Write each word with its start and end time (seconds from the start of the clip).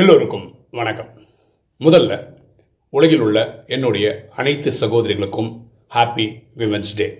எல்லோருக்கும் 0.00 0.54
வணக்கம். 0.70 1.08
முதல்ல 1.78 2.36
உலகில் 2.88 3.20
உள்ள 3.20 3.64
என்னுடைய 3.66 4.28
அனைத்து 4.36 4.72
சகோதரிகளுக்கும் 4.80 5.62
ஹாப்பி 5.94 6.42
விமென்ஸ் 6.56 6.96
டே 6.96 7.18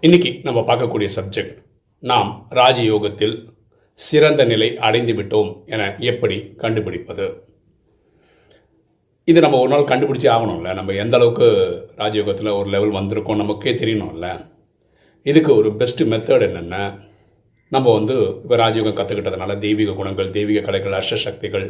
இன்னைக்கு 0.00 0.40
நம்ம 0.42 0.60
பார்க்கக்கூடிய 0.60 1.08
சப்ஜெக்ட் 1.16 1.62
நாம் 1.98 2.46
ராஜயோகத்தில் 2.50 3.48
சிறந்த 3.92 4.44
நிலை 4.44 4.78
அடைந்து 4.78 5.12
விட்டோம் 5.12 5.64
என 5.66 5.96
எப்படி 5.98 6.54
கண்டுபிடிப்பது? 6.56 7.44
இது 9.24 9.40
நம்ம 9.40 9.58
ஒரு 9.58 9.68
நாள் 9.68 9.98
கண்டுபிடிச்சி 9.98 10.36
ஆகணும்ல. 10.36 10.74
நம்ம 10.74 10.92
எந்த 10.92 11.16
அளவுக்கு 11.16 11.46
ராஜயோகத்தில் 11.96 12.58
ஒரு 12.58 12.68
லெவல் 12.70 13.02
வந்திருக்கோம் 13.02 13.36
நமக்கே 13.36 13.72
தெரியணும்ல. 13.72 14.50
இதுக்கு 15.22 15.56
ஒரு 15.56 15.76
பெஸ்ட் 15.76 16.02
மெத்தட் 16.02 16.40
என்னென்ன? 16.40 17.05
நம்ம 17.74 17.92
வந்து 17.92 18.14
இப்போ 18.42 18.56
ராஜயோகம் 18.62 18.98
கற்றுக்கிட்டதுனால 18.98 19.54
தெய்வீக 19.64 19.94
குணங்கள் 20.00 20.34
தெய்வீக 20.36 20.60
கலைகள் 20.66 20.96
அஷ்ட 20.98 21.16
சக்திகள் 21.26 21.66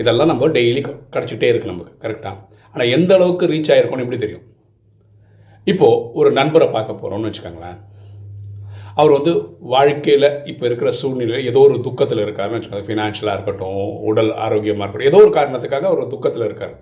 இதெல்லாம் 0.00 0.30
நம்ம 0.32 0.48
டெய்லி 0.56 0.80
கிடச்சிக்கிட்டே 1.14 1.48
இருக்குது 1.50 1.72
நமக்கு 1.72 1.94
கரெக்டாக 2.04 2.36
ஆனால் 2.74 2.90
எந்த 2.96 3.10
அளவுக்கு 3.14 3.46
ரீச் 3.52 3.70
ஆகிருக்கோன்னு 3.74 4.04
எப்படி 4.04 4.18
தெரியும்? 4.24 4.44
இப்போது 5.66 6.02
ஒரு 6.18 6.30
நண்பரை 6.38 6.68
பார்க்க 6.74 7.00
போகிறோம்னு 7.00 7.30
வச்சுக்கோங்களேன். 7.30 7.78
அவர் 9.00 9.16
வந்து 9.16 9.32
வாழ்க்கையில் 9.72 10.28
இப்போ 10.50 10.64
இருக்கிற 10.68 10.90
சூழ்நிலையில் 11.00 11.48
ஏதோ 11.50 11.60
ஒரு 11.68 11.76
துக்கத்தில் 11.86 12.22
இருக்காருன்னு 12.26 12.58
வச்சுக்கோங்க. 12.58 12.86
ஃபினான்ஷியலாக 12.90 13.36
இருக்கட்டும் 13.36 13.82
உடல் 14.10 14.32
ஆரோக்கியமாக 14.44 14.84
இருக்கட்டும் 14.84 15.10
ஏதோ 15.12 15.20
ஒரு 15.26 15.34
காரணத்துக்காக 15.38 15.90
அவர் 15.90 16.14
துக்கத்தில் 16.14 16.48
இருக்கார். 16.48 16.76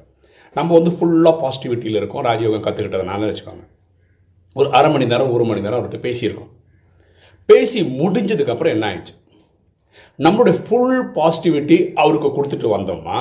நம்ம 0.56 0.70
வந்து 0.79 0.93
ஃபுல்லாக 0.98 1.34
பாசிட்டிவிட்டியில் 1.43 2.01
இருக்கோம் 2.03 2.25
ராஜயோகம் 2.31 2.67
கற்றுக்கிட்டதுனால 2.67 3.31
வச்சுக்கோங்க. 3.31 3.65
ஒரு 4.56 4.69
அரை 4.79 4.91
மணி 4.93 5.12
நேரம் 5.15 5.34
ஒரு 5.37 5.45
மணி 5.51 5.65
நேரம் 5.65 5.79
அவர்கிட்ட 5.79 6.01
பேசியிருக்கோம். 6.06 6.53
பேசி 7.49 7.81
முடிஞ்சதுக்கப்புறம் 8.01 8.75
என்ன 8.75 8.87
ஆயிடுச்சு? 8.89 9.15
நம்மளுடைய 10.25 10.55
ஃபுல் 10.65 11.01
பாசிட்டிவிட்டி 11.17 11.77
அவருக்கு 12.03 12.29
கொடுத்துட்டு 12.29 12.69
வந்தோமா? 12.77 13.19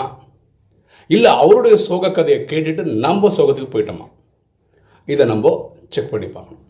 இல்லை 1.07 1.31
அவருடைய 1.31 1.75
சோக 1.77 2.11
கதையை 2.11 2.39
கேட்டுட்டு 2.51 2.83
நம்ம 3.05 3.29
சோகத்துக்கு 3.37 3.73
போயிட்டோமா? 3.73 4.07
இதை 5.05 5.25
நம்ம 5.25 5.53
செக் 5.89 6.11
பண்ணி 6.11 6.27
பார்க்கணும். 6.27 6.63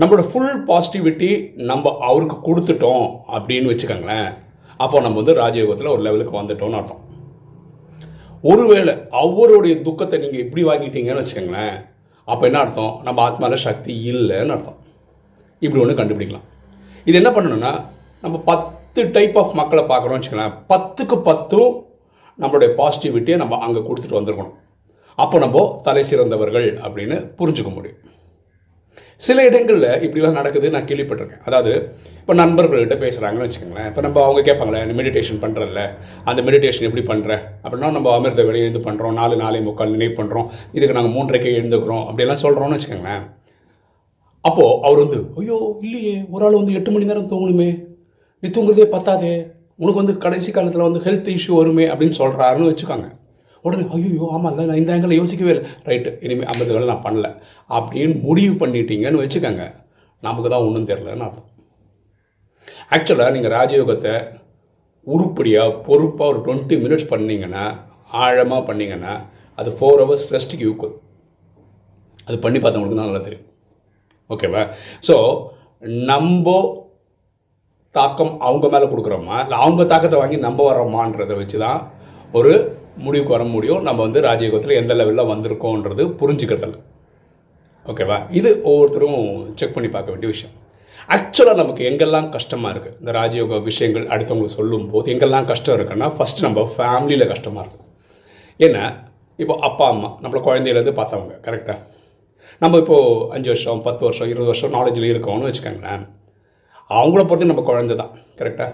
நம்மளோட 0.00 0.24
ஃபுல் 0.30 0.58
பாசிட்டிவிட்டி 0.68 1.30
நம்ம 1.70 1.96
அவருக்கு 2.08 2.36
கொடுத்துட்டோம் 2.48 3.06
அப்படின்னு 3.36 3.70
வச்சுக்கோங்களேன். 3.72 4.28
அப்போ 4.76 5.00
நம்ம 5.00 5.20
வந்து 5.20 5.40
ராஜயோகத்தில் 5.42 5.94
ஒரு 5.94 6.02
லெவலுக்கு 6.02 6.40
வந்துட்டோம்னு 6.40 6.80
அர்த்தம். 6.80 7.04
ஒருவேளை 8.42 8.94
அவருடைய 9.22 9.76
துக்கத்தை 9.86 10.18
நீங்கள் 10.18 10.44
இப்படி 10.44 10.64
வாங்கிட்டீங்கன்னு 10.64 11.22
வச்சுக்கோங்களேன். 11.22 11.76
அப்போ 12.24 12.46
என்ன 12.46 12.58
அர்த்தம்? 12.58 12.92
நம்ம 13.02 13.18
ஆத்மாவில் 13.28 13.64
சக்தி 13.68 13.94
இல்லைன்னு 14.12 14.54
அர்த்தம். 14.56 14.78
இப்படி 15.64 15.82
ஒன்று 15.84 16.00
கண்டுபிடிக்கலாம். 16.00 16.46
இது 17.08 17.16
என்ன 17.20 17.30
பண்ணணும்னா 17.36 17.72
நம்ம 18.24 18.36
பத்து 18.50 19.02
டைப் 19.16 19.36
ஆஃப் 19.42 19.56
மக்களை 19.60 19.84
பார்க்குறோம்னு 19.92 20.20
வச்சுக்கலாம் 20.20 20.56
பத்துக்கு 20.72 21.16
பத்தும் 21.30 21.72
நம்மளுடைய 22.42 22.70
பாசிட்டிவிட்டியை 22.80 23.36
நம்ம 23.42 23.58
அங்கே 23.66 23.80
கொடுத்துட்டு 23.88 24.18
வந்திருக்கணும். 24.18 24.56
அப்போ 25.22 25.36
நம்ம 25.44 25.64
தலை 25.86 26.02
சிறந்தவர்கள் 26.10 26.68
அப்படின்னு 26.86 27.16
புரிஞ்சுக்க 27.38 27.70
முடியும். 27.76 27.98
சில 29.26 29.44
இடங்களில் 29.48 30.00
இப்படிலாம் 30.04 30.36
நடக்குது 30.38 30.66
நான் 30.74 30.86
கேள்விப்பட்டிருக்கேன். 30.88 31.42
அதாவது 31.48 31.72
இப்போ 32.20 32.34
நண்பர்கள்கிட்ட 32.40 32.96
பேசுகிறாங்கன்னு 33.02 33.46
வச்சுக்கோங்களேன். 33.46 33.88
இப்போ 33.90 34.02
நம்ம 34.06 34.20
அவங்க 34.26 34.42
கேட்பாங்களே 34.48 34.82
நீ 34.88 34.94
மெடிடேஷன் 35.00 35.40
பண்ணுறல்ல 35.44 35.82
அந்த 36.30 36.40
மெடிடேஷன் 36.48 36.86
எப்படி 36.88 37.04
பண்ணுற 37.10 37.32
அப்படின்னா 37.64 37.90
நம்ம 37.96 38.12
அமிர்த 38.18 38.44
வேலையை 38.48 38.64
எழுந்து 38.66 38.82
பண்ணுறோம் 38.86 39.18
நாலு 39.20 39.36
நாளை 39.42 39.60
முக்கால் 39.68 39.94
நினைவு 39.96 40.14
பண்ணுறோம் 40.20 40.48
இதுக்கு 40.76 40.96
நாங்கள் 40.98 41.16
மூன்றரைக்கே 41.16 41.56
எழுந்துக்கிறோம். 41.60 42.04
அப்படிலாம் 42.10 42.44
சொல்கிறோம்னு 42.44 42.76
வச்சுக்கோங்களேன். 42.76 43.24
அப்போது 44.44 44.74
அவர் 44.86 45.00
வந்து 45.04 45.18
ஐயோ 45.40 45.56
இல்லையே 45.84 46.16
ஒரு 46.34 46.44
ஆள் 46.46 46.58
வந்து 46.60 46.76
எட்டு 46.78 46.90
மணி 46.94 47.08
நேரம் 47.10 47.30
தூங்கணுமே. 47.32 47.70
நீ 48.42 48.48
தூங்குறதே 48.56 48.86
பத்தாதே. 48.96 49.32
உனக்கு 49.82 50.00
வந்து 50.02 50.14
கடைசி 50.24 50.50
காலத்தில் 50.56 50.86
வந்து 50.86 51.02
ஹெல்த் 51.06 51.30
இஷ்யூ 51.36 51.54
வருமே 51.58 51.84
அப்படின்னு 51.92 52.18
சொல்கிறாருன்னு 52.20 52.70
வச்சுக்காங்க. 52.70 53.08
உடனே 53.64 53.84
ஐயோ 53.96 54.26
ஆமாம் 54.34 54.50
இல்லை 54.52 54.64
நான் 54.68 54.80
இந்த 54.80 54.92
ஆங்கிள் 54.94 55.20
யோசிக்கவே 55.20 55.52
இல்லை. 55.54 55.64
ரைட்டு 55.88 56.10
இனிமேல் 56.24 56.48
ஐம்பது 56.52 56.70
வேலை 56.74 56.86
நான் 56.92 57.04
பண்ணல. 57.06 57.28
அப்படின்னு 57.76 58.14
முடிவு 58.26 58.54
பண்ணிட்டீங்கன்னு 58.62 59.22
வச்சுக்கோங்க. 59.22 59.64
நமக்கு 60.22 60.48
தான் 60.52 60.66
ஒன்றும் 60.66 60.88
தெரிலன்னு 60.90 61.26
அர்த்தம். 61.28 61.48
ஆக்சுவலாக 62.96 63.34
நீங்கள் 63.36 63.54
ராஜயோகத்தை 63.58 64.14
உருப்படியாக 65.06 65.76
பொறுப்பாக 65.86 66.30
ஒரு 66.32 66.40
டுவெண்ட்டி 66.46 66.76
மினிட்ஸ் 66.84 67.10
பண்ணிங்கன்னா 67.12 67.64
ஆழமாக 68.24 68.62
பண்ணிங்கன்னா 68.68 69.12
அது 69.58 69.70
ஃபோர் 69.78 70.00
ஹவர்ஸ் 70.02 70.26
ரெஸ்ட்டுக்கு 70.34 70.66
ஈக்குவல் 70.70 70.96
அது 72.28 72.36
பண்ணி 72.44 72.58
பார்த்தவங்களுக்கு 72.60 73.00
தான் 73.00 73.10
நல்லா 73.10 73.24
தெரியும். 73.26 73.46
ஓகேவா 74.34 74.62
ஸோ 75.08 75.16
நம்ம 76.10 76.56
தாக்கம் 77.94 78.32
அவங்க 78.46 78.66
மேலே 78.72 78.86
கொடுக்குறோமா? 78.92 79.36
இல்லை 79.44 79.56
அவங்க 79.64 79.82
தாக்கத்தை 79.92 80.18
வாங்கி 80.20 80.38
நம்ம 80.46 80.64
வரோமான்றதை 80.70 81.34
வச்சு 81.40 81.58
தான் 81.64 81.80
ஒரு 82.38 82.52
முடிவுக்கு 83.04 83.34
வர 83.34 83.44
முடியும். 83.54 83.82
நம்ம 83.88 84.00
வந்து 84.06 84.20
ராஜயோகத்தில் 84.28 84.78
எந்த 84.80 84.92
லெவலில் 84.98 85.30
வந்திருக்கோன்றது 85.32 86.04
புரிஞ்சுக்கிறதில்ல 86.20 86.78
ஓகேவா 87.90 88.16
இது 88.38 88.50
ஒவ்வொருத்தரும் 88.70 89.20
செக் 89.58 89.74
பண்ணி 89.76 89.88
பார்க்க 89.92 90.12
வேண்டிய 90.12 90.30
விஷயம். 90.32 90.54
ஆக்சுவலாக 91.14 91.60
நமக்கு 91.62 91.82
எங்கெல்லாம் 91.90 92.28
கஷ்டமாக 92.36 92.72
இருக்குது 92.74 92.96
இந்த 93.00 93.10
ராஜயோக 93.18 93.60
விஷயங்கள் 93.68 94.06
அடுத்தவங்களுக்கு 94.14 94.58
சொல்லும்போது 94.60 95.12
எங்கெல்லாம் 95.12 95.46
கஷ்டம் 95.50 95.76
இருக்குன்னா 95.78 96.08
ஃபஸ்ட்டு 96.16 96.44
நம்ம 96.46 96.64
ஃபேமிலியில் 96.74 97.30
கஷ்டமாக 97.32 97.64
இருக்கும். 97.64 97.86
ஏன்னா 98.66 98.82
இப்போ 99.42 99.54
அப்பா 99.68 99.86
அம்மா 99.94 100.10
நம்மளை 100.22 100.40
குழந்தையிலேருந்து 100.48 100.94
பார்த்தவங்க 101.00 101.34
கரெக்டாக 101.46 101.78
நம்ம 102.62 102.78
இப்போது 102.82 103.24
அஞ்சு 103.34 103.50
வருஷம் 103.52 103.82
பத்து 103.86 104.02
வருஷம் 104.08 104.30
இருபது 104.32 104.50
வருஷம் 104.52 104.74
நாலேஜில் 104.76 105.10
இருக்கோம்னு 105.12 105.48
வச்சுக்கோங்களேன். 105.48 106.04
அவங்கள 106.98 107.22
பொறுத்து 107.24 107.50
நம்ம 107.52 107.64
குழந்தை 107.70 107.96
தான் 108.02 108.12
கரெக்டாக 108.40 108.72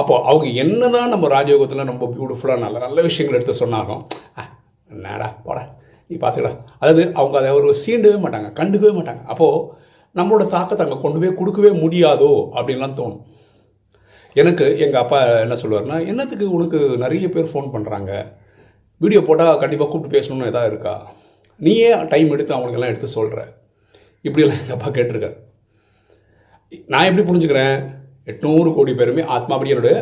அப்போது 0.00 0.24
அவங்க 0.30 0.46
என்ன 0.62 0.88
தான் 0.96 1.12
நம்ம 1.14 1.28
ராஜயோகத்தில் 1.36 1.90
ரொம்ப 1.90 2.06
பியூட்டிஃபுல்லாக 2.14 2.62
நல்ல 2.64 2.78
நல்ல 2.86 3.02
விஷயங்கள் 3.08 3.38
எடுத்து 3.38 3.60
சொன்னாலும் 3.62 4.02
நேடா 5.04 5.28
போட 5.46 5.58
நீ 6.10 6.16
பார்த்துக்கடா. 6.22 6.52
அதாவது 6.80 7.02
அவங்க 7.20 7.36
அதை 7.40 7.50
ஒரு 7.60 7.70
சீண்டவே 7.82 8.18
மாட்டாங்க 8.24 8.48
கண்டுக்கவே 8.58 8.92
மாட்டாங்க. 8.98 9.22
அப்போது 9.32 9.62
நம்மளோட 10.18 10.44
தாக்கத்தை 10.54 10.82
அங்கே 10.84 10.98
கொண்டு 11.04 11.20
போய் 11.22 11.38
கொடுக்கவே 11.38 11.70
முடியாதோ 11.82 12.32
அப்படின்லாம் 12.56 12.98
தோணும். 13.00 13.22
எனக்கு 14.36 14.66
எங்கள் 14.84 15.02
அப்பா 15.02 15.18
என்ன 15.44 15.54
சொல்லுவார்னா 15.62 15.98
என்னத்துக்கு 16.10 16.46
உனக்கு 16.56 16.78
நிறைய 17.04 17.26
பேர் 17.34 17.50
ஃபோன் 17.52 17.72
பண்ணுறாங்க 17.74 18.12
வீடியோ 19.00 19.20
போட்டால் 19.28 19.60
கண்டிப்பாக 19.62 19.88
கூப்பிட்டு 19.90 20.16
பேசணும்னு 20.16 20.50
எதாவது 20.52 20.70
இருக்கா? 20.72 20.94
நீயே 21.64 21.90
டைம் 22.12 22.32
எடுத்து 22.34 22.54
அவங்களுக்கெல்லாம் 22.54 22.92
எடுத்து 22.92 23.08
சொல்கிற 23.16 23.40
இப்படியெல்லாம் 24.26 24.60
எங்கள் 24.62 24.76
அப்பா 24.76 24.88
கேட்டிருக்காரு. 24.96 25.36
நான் 26.92 27.06
எப்படி 27.08 27.24
புரிஞ்சுக்கிறேன்? 27.28 27.76
எட்நூறு 28.30 28.70
கோடி 28.76 28.92
பேருமே 29.00 29.22
ஆத்மாபடி 29.34 29.72
என்னுடைய 29.74 29.96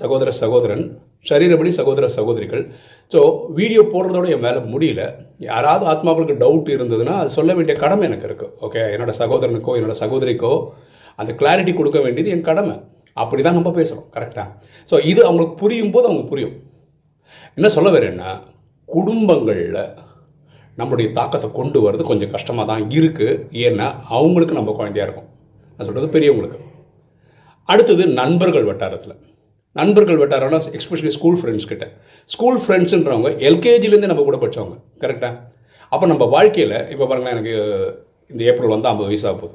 சகோதர 0.00 0.30
சகோதரன் 0.42 0.84
சரீரப்படி 1.28 1.70
சகோதர 1.78 2.04
சகோதரிகள். 2.16 2.62
ஸோ 3.12 3.20
வீடியோ 3.58 3.82
போடுறதோட 3.94 4.26
என் 4.34 4.44
வேலை 4.46 4.60
முடியல. 4.74 5.02
யாராவது 5.48 5.84
ஆத்மாக்களுக்கு 5.92 6.36
டவுட் 6.42 6.70
இருந்ததுன்னா 6.76 7.14
அது 7.22 7.30
சொல்ல 7.38 7.54
வேண்டிய 7.58 7.74
கடமை 7.84 8.04
எனக்கு 8.08 8.28
இருக்குது 8.28 8.52
ஓகே 8.66 8.82
என்னோட 8.94 9.14
சகோதரனுக்கோ 9.22 9.74
என்னோட 9.78 9.96
சகோதரிக்கோ 10.02 10.52
அந்த 11.18 11.32
கிளாரிட்டி 11.40 11.74
கொடுக்க 11.80 11.98
வேண்டியது 12.04 12.34
என் 12.34 12.48
கடமை. 12.50 12.76
அப்படி 13.22 13.40
தான் 13.46 13.58
நம்ம 13.58 13.72
பேசுகிறோம் 13.78 14.08
கரெக்டாக 14.16 14.48
ஸோ 14.90 14.98
இது 15.12 15.20
அவங்களுக்கு 15.28 15.56
புரியும் 15.62 15.92
போது 15.96 16.06
அவங்களுக்கு 16.08 16.34
புரியும். 16.34 16.54
என்ன 17.58 17.68
சொல்ல 17.76 17.90
வரேன்னா 17.96 18.30
குடும்பங்களில் 18.88 19.82
நம்மளுடைய 20.80 21.08
தாக்கத்தை 21.18 21.48
கொண்டு 21.58 21.78
வர்றது 21.84 22.04
கொஞ்சம் 22.10 22.32
கஷ்டமாக 22.34 22.66
தான் 22.72 22.84
இருக்குது 22.98 23.38
ஏன்னா 23.66 23.86
அவங்களுக்கு 24.16 24.58
நம்ம 24.58 24.74
குழந்தையாக 24.80 25.06
இருக்கும். 25.08 25.28
நான் 25.76 25.86
சொல்கிறது 25.88 26.14
பெரியவங்களுக்கு. 26.16 26.58
அடுத்தது 27.72 28.04
நண்பர்கள் 28.20 28.68
வட்டாரத்தில். 28.70 29.16
நண்பர்கள் 29.76 30.20
வட்டாரம்னா 30.22 30.58
எக்ஸ்பெஷலி 30.76 31.12
ஸ்கூல் 31.16 31.38
ஃப்ரெண்ட்ஸ் 31.40 31.68
கிட்ட. 31.72 31.84
ஸ்கூல் 32.34 32.58
ஃப்ரெண்ட்ஸுன்றவங்க 32.62 33.30
எல்கேஜிலேருந்து 33.48 34.10
நம்ம 34.12 34.24
கூட 34.28 34.38
படித்தவங்க 34.42 34.76
கரெக்டாக 35.02 35.34
அப்போ 35.92 36.06
நம்ம 36.12 36.24
வாழ்க்கையில் 36.34 36.76
இப்போ 36.92 37.04
பாருங்களேன் 37.10 37.34
எனக்கு 37.36 37.54
இந்த 38.32 38.42
ஏப்ரல் 38.50 38.72
வந்து 38.74 38.88
ஐம்பது 38.90 39.08
வயசாக 39.10 39.34
போகுது. 39.40 39.54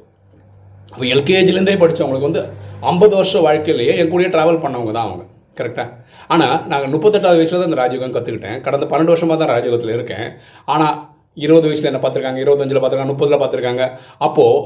அப்போ 0.92 1.04
எல்கேஜிலேருந்தே 1.14 1.76
படித்தவங்களுக்கு 1.82 2.28
வந்து 2.28 2.42
ஐம்பது 2.90 3.14
வருஷம் 3.18 3.44
வாழ்க்கையிலேயே 3.46 3.92
என் 4.00 4.10
கூடயே 4.12 4.30
ட்ராவல் 4.34 4.62
பண்ணவங்க 4.64 4.92
தான் 4.96 5.08
அவங்க. 5.08 5.24
கரெக்டாக 5.58 5.88
ஆனால் 6.34 6.56
நாங்கள் 6.70 6.92
முப்பத்தெட்டாவது 6.94 7.38
வயசில் 7.40 7.60
தான் 7.60 7.70
இந்த 7.70 7.78
ராஜயோகம் 7.82 8.14
கற்றுக்கிட்டேன் 8.16 8.58
கடந்த 8.66 8.86
பன்னெண்டு 8.92 9.12
வருஷமாக 9.14 9.38
தான் 9.42 9.52
ராஜயோகத்தில் 9.54 9.94
இருக்கேன். 9.96 10.26
ஆனால் 10.74 10.96
இருபது 11.44 11.68
வயசில் 11.68 11.90
என்ன 11.90 12.00
பார்த்துருக்காங்க 12.02 12.42
இருபத்தஞ்சில் 12.44 12.80
பார்த்துருக்காங்க 12.80 13.12
முப்பதில் 13.12 13.40
பார்த்துருக்காங்க. 13.42 13.84
அப்போது 14.26 14.64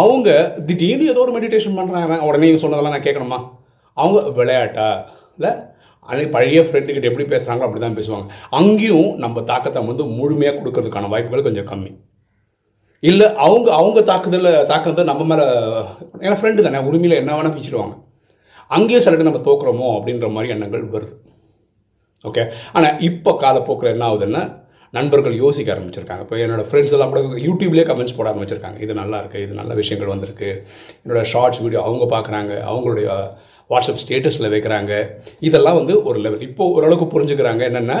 அவங்க 0.00 0.28
திடீர்னு 0.68 1.10
ஏதோ 1.12 1.22
ஒரு 1.26 1.32
மெடிடேஷன் 1.36 1.76
பண்ணுறாங்க 1.78 2.18
உடனே 2.28 2.50
சொன்னதெல்லாம் 2.64 2.96
நான் 2.96 3.06
கேட்கணுமா? 3.08 3.38
அவங்க 3.96 4.20
விளையாட்டா? 4.38 4.88
இல்லை 5.36 5.52
அன்னைக்கு 6.08 6.32
பழைய 6.36 6.62
ஃப்ரெண்டுக்கிட்ட 6.68 7.10
எப்படி 7.10 7.26
பேசுகிறாங்களோ 7.32 7.66
அப்படி 7.66 7.82
தான் 7.82 7.98
பேசுவாங்க. 7.98 8.26
அங்கேயும் 8.58 9.10
நம்ம 9.24 9.42
தாக்கத்தை 9.50 9.82
வந்து 9.90 10.06
முழுமையாக 10.18 10.56
கொடுக்கறதுக்கான 10.58 11.10
வாய்ப்புகள் 11.12 11.46
கொஞ்சம் 11.48 11.68
கம்மி. 11.70 11.92
இல்லை 13.02 13.26
அவங்க 13.46 13.68
அவங்க 13.78 14.00
தாக்குதலில் 14.10 14.66
தாக்கத்தை 14.72 15.02
நம்ம 15.10 15.22
மேலே 15.30 15.44
ஏன்னா 16.24 16.36
ஃப்ரெண்டு 16.40 16.66
தானே 16.66 16.82
உரிமையில் 16.88 17.20
என்ன 17.20 17.32
வேணால் 17.36 17.56
பிச்சிடுவாங்க. 17.56 17.94
அங்கேயும் 18.76 19.04
சில 19.06 19.24
நம்ம 19.28 19.40
தோக்குறோமோ 19.48 19.88
அப்படின்ற 19.96 20.28
மாதிரி 20.34 20.52
எண்ணங்கள் 20.54 20.84
வருது. 20.94 21.14
ஓகே 22.28 22.42
ஆனால் 22.76 23.00
இப்போ 23.08 23.32
காலப்போக்கில் 23.42 23.92
என்ன 23.94 24.04
ஆகுதுன்னா 24.10 24.42
நண்பர்கள் 24.96 25.34
யோசிக்க 25.44 25.74
ஆரம்பிச்சிருக்காங்க. 25.74 26.24
இப்போ 26.26 26.36
என்னோடய 26.44 26.66
ஃப்ரெண்ட்ஸ் 26.70 26.94
எல்லாம் 26.96 27.12
கூட 27.12 27.20
யூடியூப்லேயே 27.48 27.86
கமெண்ட்ஸ் 27.90 28.16
போட 28.18 28.26
ஆரம்பிச்சிருக்காங்க. 28.32 28.78
இது 28.86 28.94
நல்லா 29.02 29.18
இருக்குது 29.22 29.44
இது 29.46 29.54
நல்ல 29.60 29.72
விஷயங்கள் 29.80 30.12
வந்திருக்கு. 30.14 30.50
என்னோடய 31.02 31.30
ஷார்ட்ஸ் 31.32 31.62
வீடியோ 31.64 31.82
அவங்க 31.88 32.06
பார்க்குறாங்க 32.14 32.52
அவங்களுடைய 32.72 33.08
வாட்ஸ்அப் 33.72 34.02
ஸ்டேட்டஸில் 34.04 34.52
வைக்கிறாங்க. 34.54 34.92
இதெல்லாம் 35.48 35.78
வந்து 35.80 35.94
ஒரு 36.08 36.18
லெவல் 36.24 36.44
இப்போ 36.48 36.64
ஓரளவுக்கு 36.76 37.06
புரிஞ்சுக்கிறாங்க 37.14 37.62
என்னென்னா 37.70 37.98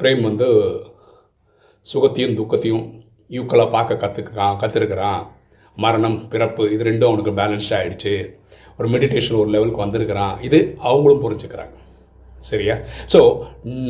பிரேம் 0.00 0.22
வந்து 0.28 0.48
சுகத்தையும் 1.86 2.36
துக்கத்தையும் 2.40 2.84
ஈக்குவலாக 3.38 3.70
பார்க்க 3.76 4.02
கற்றுக்கிறான் 4.02 4.58
கற்றுருக்கிறான் 4.62 5.22
மரணம் 5.84 6.18
பிறப்பு 6.32 6.64
இது 6.74 6.84
ரெண்டும் 6.88 7.08
அவனுக்கு 7.10 7.32
பேலன்ஸ்டாக 7.40 7.80
ஆகிடுச்சு 7.80 8.14
ஒரு 8.78 8.88
மெடிடேஷன் 8.94 9.40
ஒரு 9.40 9.50
லெவலுக்கு 9.54 9.84
வந்திருக்கிறான். 9.84 10.34
இது 10.46 10.58
அவங்களும் 10.88 11.24
புரிஞ்சுக்கிறாங்க. 11.24 11.76
சரியா? 12.42 12.76
ஸோ 13.12 13.20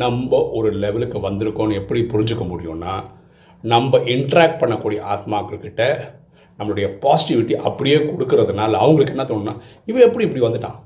நம்ம 0.01 0.39
ஒரு 0.57 0.69
லெவலுக்கு 0.83 1.19
வந்திருக்கோம்னு 1.27 1.79
எப்படி 1.81 2.01
புரிஞ்சுக்க 2.13 2.45
முடியும்னா 2.51 2.95
நம்ம 3.63 3.97
இன்ட்ராக்ட் 4.15 4.61
பண்ணக்கூடிய 4.61 4.99
ஆத்மாக்கள்கிட்ட 5.13 5.83
நம்மளுடைய 6.59 6.87
பாசிட்டிவிட்டி 7.03 7.55
அப்படியே 7.67 7.97
கொடுக்கறதுனால 8.09 8.77
அவங்களுக்கு 8.83 9.15
என்ன 9.15 9.25
தோணுன்னா 9.31 9.55
இவன் 9.89 10.05
எப்படி 10.07 10.25
இப்படி 10.27 10.43
வந்துட்டான்? 10.45 10.77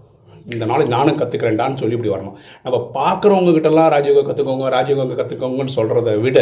இந்த 0.53 0.65
நாளைக்கு 0.69 0.93
நானும் 0.95 1.17
கற்றுக்கிறேன்டான்னு 1.19 1.79
சொல்லி 1.79 1.95
இப்படி 1.97 2.11
வரணும். 2.13 2.37
நம்ம 2.63 2.77
பார்க்குறவங்க 2.95 3.51
கிட்டலாம் 3.57 3.91
ராஜயோகம் 3.93 4.27
கற்றுக்கோங்க 4.29 4.69
ராஜயோகம் 4.75 5.19
கற்றுக்கோங்கன்னு 5.19 5.75
சொல்கிறத 5.77 6.15
விட 6.23 6.39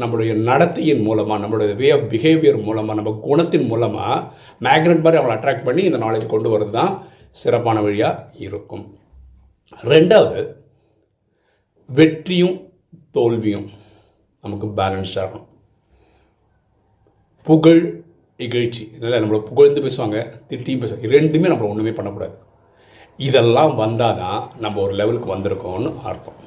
நம்மளுடைய 0.00 0.34
நடத்தையின் 0.48 1.02
மூலமாக 1.06 1.42
நம்மளுடைய 1.44 1.76
வே 1.80 1.90
ஆஃப் 1.96 2.06
பிஹேவியர் 2.12 2.58
மூலமாக 2.66 2.98
நம்ம 3.00 3.14
குணத்தின் 3.26 3.66
மூலமாக 3.72 4.20
மேக்னெட் 4.66 5.04
மாதிரி 5.06 5.20
அவங்களை 5.20 5.36
அட்ராக்ட் 5.38 5.66
பண்ணி 5.68 5.84
இந்த 5.90 6.00
நாலேஜ் 6.04 6.32
கொண்டு 6.34 6.50
வரது 6.54 6.70
தான் 6.70 6.92
சிறப்பான 7.42 7.80
வழியாக 7.86 8.24
இருக்கும். 8.46 8.84
ரெண்டாவது 9.92 10.40
வெற்றியும் 11.98 12.56
தோல்வியும் 13.16 13.68
நமக்கு 14.44 14.66
பேலன்ஸ்டாக 14.78 15.22
இருக்கணும். 15.24 15.52
புகழ் 17.46 17.82
இகழ்ச்சி 18.46 18.82
இதெல்லாம் 18.96 19.22
நம்மளை 19.22 19.40
புகழ்ந்து 19.50 19.82
பேசுவாங்க 19.84 20.18
திட்டியும் 20.50 20.82
பேசுவாங்க. 20.82 21.10
ரெண்டுமே 21.16 21.50
நம்மளை 21.50 21.70
ஒன்றுமே 21.72 21.92
பண்ணக்கூடாது. 21.98 22.34
இதெல்லாம் 23.28 23.74
வந்தால் 23.82 24.18
தான் 24.22 24.40
நம்ம 24.64 24.80
ஒரு 24.86 24.94
லெவலுக்கு 25.00 25.28
வந்திருக்கோம்னு 25.34 25.92
அர்த்தம். 26.10 26.40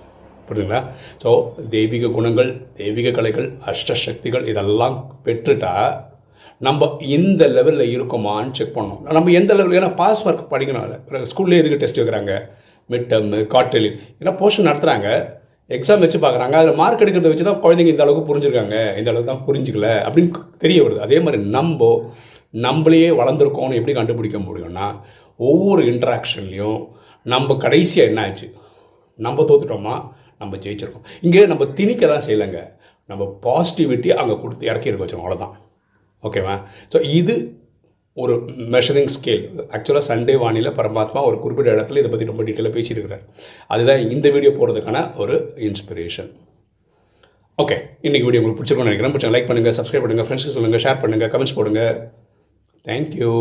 புரியுதுங்களா 0.47 0.81
ஸோ 1.23 1.29
தெய்வீக 1.73 2.11
குணங்கள் 2.17 2.51
தெய்வீக 2.79 3.09
கலைகள் 3.17 3.47
அஷ்டசக்திகள் 3.71 4.45
இதெல்லாம் 4.51 4.95
பெற்றுட்டா 5.25 5.73
நம்ம 6.67 6.89
இந்த 7.17 7.43
லெவலில் 7.57 7.91
இருக்கோமான்னு 7.95 8.55
செக் 8.59 8.73
பண்ணணும். 8.77 9.03
நம்ம 9.17 9.33
எந்த 9.39 9.51
லெவலில் 9.59 9.79
ஏன்னா 9.81 9.91
பாஸ் 10.01 10.23
ஒர்க் 10.27 10.49
படிக்கணும் 10.53 11.27
ஸ்கூல்லேயே 11.33 11.61
எதுக்கு 11.61 11.81
டெஸ்ட் 11.83 12.01
வைக்கிறாங்க? 12.01 12.33
மிட் 12.91 13.09
டேர்மு 13.11 13.39
கார்டெலி 13.53 13.91
ஏன்னா 14.19 14.33
போர்ஷன் 14.41 14.67
நடத்துகிறாங்க 14.69 15.09
எக்ஸாம் 15.77 16.03
வச்சு 16.03 16.19
பார்க்குறாங்க. 16.21 16.55
அதில் 16.61 16.79
மார்க் 16.81 17.03
எடுக்கிறத 17.03 17.31
வச்சு 17.31 17.45
தான் 17.47 17.61
குழந்தைங்க 17.63 17.91
இந்த 17.93 18.03
அளவுக்கு 18.05 18.29
புரிஞ்சுருக்காங்க. 18.29 18.77
இந்த 18.99 19.09
அளவுக்கு 19.11 19.31
தான் 19.31 19.43
புரிஞ்சிக்கல 19.47 19.89
அப்படின்னு 20.07 20.31
தெரிய 20.63 20.79
வருது. 20.85 20.99
அதே 21.07 21.17
மாதிரி 21.25 21.39
நம்ம 21.57 21.89
நம்மளையே 22.53 23.09
வளர்ந்துருக்கோம்னு 23.19 23.77
எப்படி 23.79 23.93
கண்டுபிடிக்க 23.97 24.37
முடியும்னா 24.47 24.87
ஒவ்வொரு 25.39 25.81
இன்ட்ராக்ஷன்லேயும் 25.91 26.79
நம்ம 27.25 27.55
கடைசியாக 27.65 28.09
என்ன 28.11 28.21
ஆச்சு? 28.27 28.47
நம்ம 29.19 29.43
தோத்துட்டோமா? 29.49 29.95
நம்ம 30.41 30.57
ஜெயிச்சிருக்கோம். 30.63 31.07
இங்கே 31.25 31.41
நம்ம 31.51 31.63
திணிக்க 31.77 32.03
தான் 32.13 32.25
செய்யலைங்க. 32.27 32.59
நம்ம 33.09 33.23
பாசிட்டிவிட்டி 33.45 34.09
அங்கே 34.21 34.35
கொடுத்து 34.41 34.69
இறக்கி 34.71 34.89
இருக்க 34.89 35.03
வச்சோம் 35.05 35.23
அவ்வளோதான் 35.23 35.55
ஓகேவா 36.27 36.55
ஸோ 36.93 36.97
இது 37.19 37.35
ஒரு 38.23 38.33
மெஷரிங் 38.75 39.11
ஸ்கேல் 39.15 39.43
ஆக்சுவலாக 39.75 40.03
சண்டே 40.09 40.35
வானிலை 40.43 40.71
பரமாத்மா 40.79 41.19
ஒரு 41.29 41.37
குறிப்பிட்ட 41.43 41.69
இடத்துல 41.75 42.01
இதை 42.01 42.11
பற்றி 42.11 42.29
ரொம்ப 42.31 42.43
டீட்டெயிலாக 42.47 42.73
பேசியிருக்கிறார். 42.77 43.23
அதுதான் 43.73 44.03
இந்த 44.15 44.29
வீடியோ 44.35 44.51
போகிறதுக்கான 44.59 45.03
ஒரு 45.23 45.37
இன்ஸ்பிரேஷன் 45.69 46.29
ஓகே 47.63 47.77
இன்றைக்கி 48.07 48.25
வீடியோ 48.27 48.41
உங்களுக்கு 48.41 48.59
பிடிச்சிருக்கோம்னு 48.59 48.91
நினைக்கிறேன். 48.91 49.15
பிடிச்சா 49.15 49.33
லைக் 49.35 49.49
பண்ணுங்கள் 49.49 49.77
சப்ஸ்கிரைப் 49.79 50.05
பண்ணுங்கள் 50.05 50.27
ஃப்ரெண்ட்ஸ்க்கு 50.27 50.57
சொல்லுங்கள் 50.57 50.83
ஷேர் 50.85 51.01
பண்ணுங்கள் 51.03 51.31
கமெண்ட்ஸ் 51.33 51.57
போடுங்க. 51.59 51.83
தேங்க்யூ 52.89 53.33